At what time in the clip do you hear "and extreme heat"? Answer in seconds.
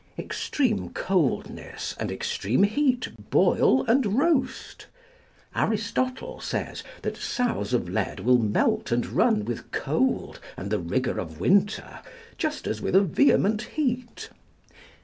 1.99-3.07